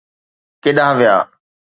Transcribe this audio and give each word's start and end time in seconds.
ڪيڏانهن 0.63 0.95
ويا؟ 0.99 1.15